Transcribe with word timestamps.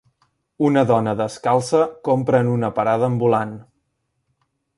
Una 0.69 0.83
dona 0.91 1.13
descalça 1.19 1.81
compra 2.09 2.41
en 2.45 2.51
una 2.55 2.71
parada 2.79 3.11
ambulant 3.11 3.53